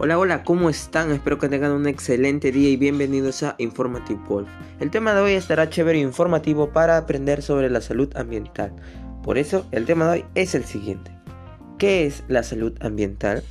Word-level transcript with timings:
Hola, 0.00 0.16
hola, 0.16 0.44
¿cómo 0.44 0.70
están? 0.70 1.10
Espero 1.10 1.38
que 1.38 1.48
tengan 1.48 1.72
un 1.72 1.88
excelente 1.88 2.52
día 2.52 2.70
y 2.70 2.76
bienvenidos 2.76 3.42
a 3.42 3.56
Informative 3.58 4.20
Wolf. 4.28 4.48
El 4.78 4.92
tema 4.92 5.12
de 5.12 5.22
hoy 5.22 5.32
estará 5.32 5.70
chévere 5.70 5.98
e 5.98 6.02
informativo 6.02 6.70
para 6.72 6.96
aprender 6.96 7.42
sobre 7.42 7.68
la 7.68 7.80
salud 7.80 8.08
ambiental. 8.16 8.72
Por 9.24 9.38
eso, 9.38 9.66
el 9.72 9.86
tema 9.86 10.04
de 10.04 10.10
hoy 10.12 10.24
es 10.36 10.54
el 10.54 10.62
siguiente. 10.62 11.10
¿Qué 11.78 12.06
es 12.06 12.22
la 12.28 12.44
salud 12.44 12.74
ambiental? 12.80 13.42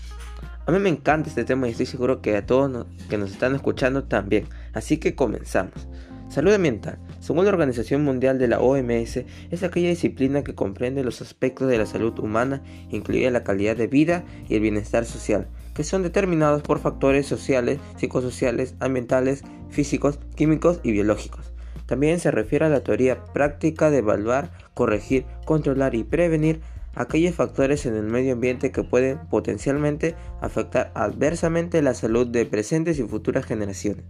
A 0.66 0.71
mí 0.71 0.80
me 0.80 0.88
encanta 0.88 1.28
este 1.28 1.44
tema 1.44 1.68
y 1.68 1.71
estoy 1.71 1.86
seguro 1.86 2.21
que 2.21 2.38
a 2.38 2.46
todos 2.46 2.88
que 3.09 3.18
nos 3.18 3.32
están 3.32 3.54
escuchando 3.54 4.05
también. 4.05 4.48
Así 4.71 5.00
que 5.00 5.16
comenzamos. 5.16 5.89
Salud 6.29 6.54
ambiental, 6.54 6.98
según 7.20 7.43
la 7.43 7.52
Organización 7.52 8.05
Mundial 8.05 8.38
de 8.38 8.48
la 8.48 8.59
OMS, 8.59 9.23
es 9.52 9.64
aquella 9.64 9.89
disciplina 9.89 10.43
que 10.43 10.55
comprende 10.55 11.04
los 11.04 11.21
aspectos 11.21 11.68
de 11.68 11.77
la 11.77 11.86
salud 11.86 12.18
humana, 12.20 12.64
incluida 12.90 13.32
la 13.32 13.44
calidad 13.44 13.76
de 13.76 13.88
vida 13.88 14.23
y 14.48 14.55
el 14.55 14.62
bienestar 14.62 15.05
social, 15.05 15.48
que 15.77 15.84
son 15.84 16.02
determinados 16.02 16.63
por 16.63 16.80
factores 16.80 17.27
sociales, 17.27 17.77
psicosociales, 17.98 18.73
ambientales, 18.80 19.44
físicos, 19.70 20.17
químicos 20.34 20.80
y 20.81 20.91
biológicos. 20.91 21.53
También 21.86 22.20
se 22.20 22.31
refiere 22.31 22.66
a 22.66 22.70
la 22.70 22.80
teoría 22.80 23.23
práctica 23.26 23.91
de 23.91 24.00
evaluar, 24.00 24.50
corregir, 24.73 25.27
controlar 25.45 25.94
y 25.94 26.03
prevenir 26.03 26.62
aquellos 26.95 27.36
factores 27.36 27.86
en 27.86 27.94
el 27.94 28.05
medio 28.05 28.34
ambiente 28.34 28.72
que 28.72 28.84
pueden 28.84 29.20
potencialmente 29.30 30.16
afectar 30.41 30.91
adversamente 30.95 31.84
la 31.84 31.94
salud 31.94 32.25
de 32.25 32.48
presentes 32.48 32.98
y 32.98 33.03
futuras 33.03 33.45
generaciones. 33.45 34.03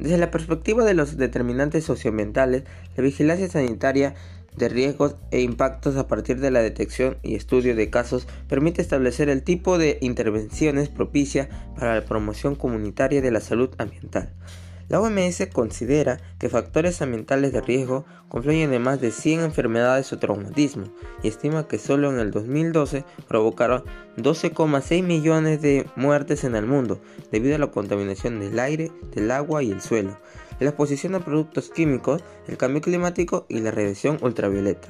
Desde 0.00 0.18
la 0.18 0.32
perspectiva 0.32 0.84
de 0.84 0.94
los 0.94 1.16
determinantes 1.16 1.84
socioambientales, 1.84 2.64
la 2.96 3.04
vigilancia 3.04 3.48
sanitaria 3.48 4.16
de 4.56 4.68
riesgos 4.68 5.16
e 5.30 5.40
impactos 5.40 5.96
a 5.96 6.08
partir 6.08 6.40
de 6.40 6.50
la 6.50 6.60
detección 6.60 7.18
y 7.22 7.34
estudio 7.34 7.76
de 7.76 7.90
casos 7.90 8.26
permite 8.48 8.82
establecer 8.82 9.28
el 9.28 9.42
tipo 9.42 9.78
de 9.78 9.98
intervenciones 10.00 10.88
propicia 10.88 11.48
para 11.76 11.94
la 11.94 12.04
promoción 12.04 12.54
comunitaria 12.54 13.20
de 13.22 13.30
la 13.30 13.40
salud 13.40 13.70
ambiental. 13.78 14.32
La 14.88 15.00
OMS 15.00 15.48
considera 15.52 16.20
que 16.38 16.48
factores 16.48 17.02
ambientales 17.02 17.52
de 17.52 17.60
riesgo 17.60 18.04
confluyen 18.28 18.72
en 18.72 18.82
más 18.82 19.00
de 19.00 19.10
100 19.10 19.40
enfermedades 19.40 20.12
o 20.12 20.20
traumatismos 20.20 20.90
y 21.24 21.28
estima 21.28 21.66
que 21.66 21.78
solo 21.78 22.12
en 22.12 22.20
el 22.20 22.30
2012 22.30 23.04
provocaron 23.26 23.82
12,6 24.16 25.02
millones 25.02 25.60
de 25.60 25.86
muertes 25.96 26.44
en 26.44 26.54
el 26.54 26.66
mundo 26.66 27.00
debido 27.32 27.56
a 27.56 27.58
la 27.58 27.72
contaminación 27.72 28.38
del 28.38 28.60
aire, 28.60 28.92
del 29.12 29.32
agua 29.32 29.64
y 29.64 29.72
el 29.72 29.80
suelo, 29.80 30.20
la 30.60 30.70
exposición 30.70 31.14
a 31.14 31.20
productos 31.20 31.70
químicos, 31.70 32.22
el 32.48 32.56
cambio 32.56 32.80
climático 32.80 33.46
y 33.48 33.60
la 33.60 33.70
radiación 33.70 34.18
ultravioleta. 34.22 34.88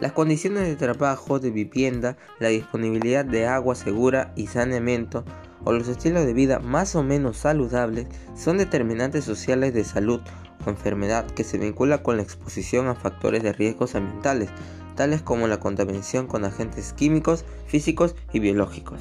Las 0.00 0.12
condiciones 0.12 0.68
de 0.68 0.76
trabajo, 0.76 1.40
de 1.40 1.50
vivienda, 1.50 2.16
la 2.38 2.48
disponibilidad 2.48 3.24
de 3.24 3.46
agua 3.46 3.74
segura 3.74 4.32
y 4.36 4.46
saneamiento 4.46 5.24
o 5.64 5.72
los 5.72 5.88
estilos 5.88 6.24
de 6.24 6.34
vida 6.34 6.60
más 6.60 6.94
o 6.94 7.02
menos 7.02 7.38
saludables 7.38 8.06
son 8.36 8.58
determinantes 8.58 9.24
sociales 9.24 9.74
de 9.74 9.82
salud 9.82 10.20
o 10.64 10.70
enfermedad 10.70 11.26
que 11.26 11.42
se 11.42 11.58
vincula 11.58 12.04
con 12.04 12.16
la 12.16 12.22
exposición 12.22 12.86
a 12.86 12.94
factores 12.94 13.42
de 13.42 13.52
riesgos 13.52 13.96
ambientales, 13.96 14.50
tales 14.94 15.20
como 15.20 15.48
la 15.48 15.58
contaminación 15.58 16.28
con 16.28 16.44
agentes 16.44 16.92
químicos, 16.92 17.44
físicos 17.66 18.14
y 18.32 18.38
biológicos. 18.38 19.00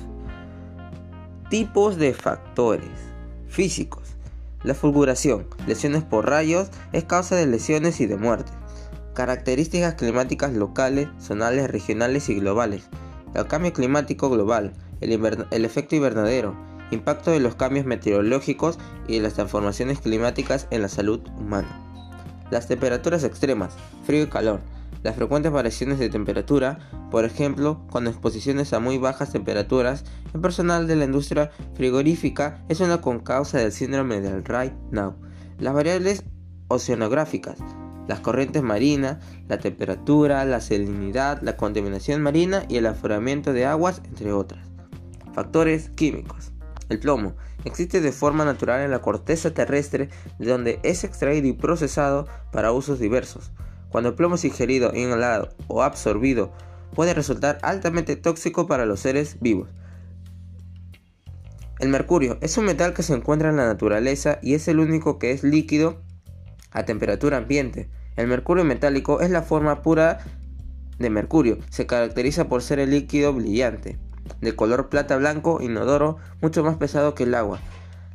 Tipos 1.52 1.98
de 1.98 2.16
factores 2.16 2.89
físicos. 3.48 4.17
La 4.68 4.73
fulguración, 4.73 5.48
lesiones 5.66 6.04
por 6.04 6.30
rayos, 6.30 6.68
es 6.92 7.06
causa 7.06 7.38
de 7.38 7.48
lesiones 7.48 8.02
y 8.02 8.06
de 8.06 8.18
muerte. 8.18 8.52
Características 9.14 9.94
climáticas 9.94 10.52
locales, 10.52 11.08
zonales, 11.22 11.72
regionales 11.72 12.28
y 12.28 12.36
globales. 12.36 12.90
El 13.34 13.48
cambio 13.48 13.72
climático 13.72 14.30
global, 14.30 14.73
el, 15.00 15.64
efecto 15.64 15.95
invernadero, 15.95 16.54
impacto 16.92 17.32
de 17.32 17.39
los 17.39 17.56
cambios 17.56 17.86
meteorológicos 17.86 18.77
y 19.08 19.14
de 19.14 19.22
las 19.22 19.36
transformaciones 19.36 20.02
climáticas 20.02 20.67
en 20.70 20.82
la 20.82 20.89
salud 20.89 21.22
humana. 21.39 21.82
Las 22.52 22.67
temperaturas 22.67 23.23
extremas, 23.23 23.73
frío 24.06 24.23
y 24.23 24.27
calor, 24.27 24.60
las 25.03 25.15
frecuentes 25.15 25.52
variaciones 25.52 25.99
de 25.99 26.09
temperatura, 26.09 26.80
por 27.11 27.23
ejemplo, 27.23 27.86
con 27.89 28.08
exposiciones 28.08 28.73
a 28.73 28.80
muy 28.80 28.98
bajas 28.98 29.31
temperaturas, 29.31 30.03
en 30.33 30.42
personal 30.42 30.87
de 30.87 30.95
la 30.95 31.05
industria 31.05 31.52
frigorífica 31.75 32.64
es 32.67 32.80
una 32.80 32.99
concausa 32.99 33.58
del 33.59 33.71
síndrome 33.71 34.21
del 34.21 34.43
right 34.43 34.73
now. 34.92 35.15
Las 35.59 35.73
variables 35.73 36.23
oceanográficas, 36.67 37.58
las 38.08 38.20
corrientes 38.20 38.64
marinas, 38.64 39.17
la 39.47 39.59
temperatura, 39.59 40.43
la 40.45 40.61
salinidad, 40.61 41.42
la 41.42 41.58
contaminación 41.58 42.21
marina 42.21 42.64
y 42.67 42.77
el 42.77 42.86
aforamiento 42.86 43.53
de 43.53 43.65
aguas, 43.65 44.02
entre 44.05 44.31
otras. 44.33 44.65
Factores 45.33 45.89
químicos. 45.89 46.52
El 46.89 46.99
plomo 46.99 47.36
existe 47.65 48.02
de 48.02 48.11
forma 48.11 48.45
natural 48.45 48.81
en 48.81 48.92
la 48.92 49.02
corteza 49.02 49.53
terrestre 49.53 50.09
de 50.39 50.49
donde 50.49 50.80
es 50.83 51.03
extraído 51.03 51.47
y 51.47 51.53
procesado 51.53 52.27
para 52.52 52.71
usos 52.71 52.99
diversos. 52.99 53.52
Cuando 53.89 54.09
el 54.09 54.15
plomo 54.15 54.36
es 54.36 54.45
ingerido, 54.45 54.93
inhalado 54.95 55.49
o 55.67 55.83
absorbido, 55.83 56.52
puede 56.93 57.14
resultar 57.14 57.58
altamente 57.61 58.15
tóxico 58.15 58.67
para 58.67 58.86
los 58.86 58.99
seres 58.99 59.37
vivos. 59.39 59.70
El 61.80 61.89
mercurio 61.89 62.37
es 62.42 62.58
un 62.58 62.65
metal 62.65 62.93
que 62.93 63.03
se 63.03 63.14
encuentra 63.14 63.49
en 63.49 63.58
la 63.58 63.67
naturaleza 63.67 64.39
y 64.42 64.55
es 64.55 64.67
el 64.67 64.80
único 64.80 65.20
que 65.20 65.31
es 65.31 65.43
líquido 65.43 66.02
a 66.71 66.83
temperatura 66.83 67.37
ambiente. 67.37 67.89
El 68.15 68.27
mercurio 68.27 68.64
metálico 68.64 69.21
es 69.21 69.30
la 69.30 69.43
forma 69.43 69.83
pura 69.83 70.20
de 70.97 71.09
mercurio. 71.09 71.59
Se 71.70 71.86
caracteriza 71.86 72.47
por 72.47 72.64
ser 72.64 72.80
el 72.80 72.89
líquido 72.89 73.31
brillante 73.33 73.99
de 74.42 74.55
color 74.55 74.89
plata 74.89 75.17
blanco 75.17 75.59
inodoro, 75.61 76.17
mucho 76.42 76.64
más 76.64 76.77
pesado 76.77 77.15
que 77.15 77.23
el 77.23 77.36
agua. 77.36 77.59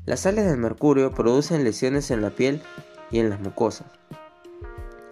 Las 0.05 0.21
sales 0.21 0.47
del 0.47 0.59
mercurio 0.59 1.12
producen 1.12 1.65
lesiones 1.65 2.11
en 2.11 2.22
la 2.22 2.31
piel 2.31 2.62
y 3.11 3.19
en 3.19 3.31
las 3.31 3.41
mucosas. 3.41 3.87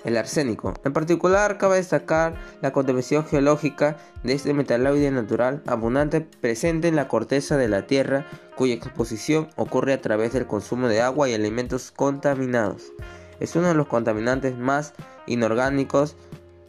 El 0.04 0.16
arsénico. 0.16 0.74
En 0.84 0.92
particular, 0.92 1.58
cabe 1.58 1.76
destacar 1.76 2.34
la 2.62 2.72
contaminación 2.72 3.24
geológica 3.26 3.98
de 4.24 4.32
este 4.32 4.54
metaloide 4.54 5.10
natural 5.10 5.62
abundante 5.66 6.20
presente 6.20 6.88
en 6.88 6.96
la 6.96 7.08
corteza 7.08 7.56
de 7.56 7.68
la 7.68 7.86
Tierra, 7.86 8.26
cuya 8.56 8.74
exposición 8.74 9.48
ocurre 9.56 9.92
a 9.92 10.00
través 10.00 10.32
del 10.32 10.46
consumo 10.46 10.88
de 10.88 11.02
agua 11.02 11.28
y 11.28 11.34
alimentos 11.34 11.90
contaminados. 11.90 12.92
Es 13.40 13.56
uno 13.56 13.68
de 13.68 13.74
los 13.74 13.86
contaminantes 13.86 14.56
más 14.56 14.94
inorgánicos 15.26 16.16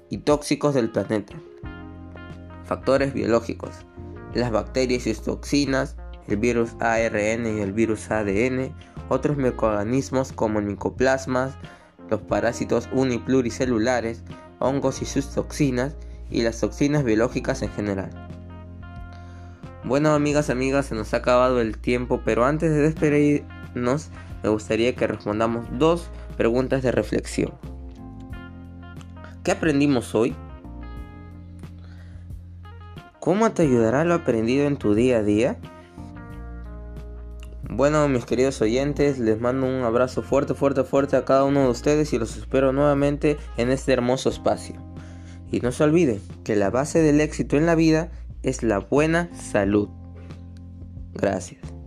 y 0.09 0.19
tóxicos 0.19 0.73
del 0.73 0.89
planeta. 0.89 1.35
Factores 2.65 3.13
biológicos 3.13 3.85
las 4.33 4.51
bacterias 4.51 5.07
y 5.07 5.13
sus 5.13 5.23
toxinas, 5.23 5.95
el 6.27 6.37
virus 6.37 6.71
ARN 6.79 7.57
y 7.57 7.61
el 7.61 7.73
virus 7.73 8.09
ADN, 8.11 8.73
otros 9.09 9.37
microorganismos 9.37 10.31
como 10.31 10.59
el 10.59 10.65
micoplasmas, 10.65 11.53
los 12.11 12.21
parásitos 12.21 12.89
unipluricelulares, 12.91 14.21
hongos 14.59 15.01
y 15.01 15.05
sus 15.05 15.29
toxinas 15.29 15.95
y 16.29 16.43
las 16.43 16.59
toxinas 16.59 17.03
biológicas 17.03 17.61
en 17.61 17.69
general. 17.69 18.09
Bueno, 19.85 20.13
amigas, 20.13 20.49
amigas, 20.49 20.87
se 20.87 20.95
nos 20.95 21.13
ha 21.13 21.17
acabado 21.17 21.61
el 21.61 21.77
tiempo, 21.77 22.21
pero 22.23 22.45
antes 22.45 22.69
de 22.69 22.81
despedirnos, 22.81 24.09
me 24.43 24.49
gustaría 24.49 24.93
que 24.93 25.07
respondamos 25.07 25.65
dos 25.79 26.09
preguntas 26.37 26.83
de 26.83 26.91
reflexión. 26.91 27.53
¿Qué 29.43 29.51
aprendimos 29.51 30.13
hoy? 30.13 30.35
¿Cómo 33.19 33.51
te 33.51 33.63
ayudará 33.63 34.03
lo 34.03 34.15
aprendido 34.15 34.67
en 34.67 34.77
tu 34.77 34.93
día 34.93 35.19
a 35.19 35.23
día? 35.23 35.57
Bueno, 37.73 38.05
mis 38.09 38.25
queridos 38.25 38.61
oyentes, 38.61 39.17
les 39.17 39.39
mando 39.39 39.65
un 39.65 39.83
abrazo 39.83 40.21
fuerte, 40.21 40.53
fuerte, 40.53 40.83
fuerte 40.83 41.15
a 41.15 41.23
cada 41.23 41.45
uno 41.45 41.61
de 41.61 41.69
ustedes 41.69 42.11
y 42.11 42.19
los 42.19 42.35
espero 42.35 42.73
nuevamente 42.73 43.37
en 43.55 43.71
este 43.71 43.93
hermoso 43.93 44.27
espacio. 44.27 44.75
Y 45.53 45.61
no 45.61 45.71
se 45.71 45.85
olviden 45.85 46.21
que 46.43 46.57
la 46.57 46.69
base 46.69 47.01
del 47.01 47.21
éxito 47.21 47.55
en 47.55 47.65
la 47.65 47.75
vida 47.75 48.11
es 48.43 48.61
la 48.61 48.79
buena 48.79 49.29
salud. 49.33 49.87
Gracias. 51.13 51.80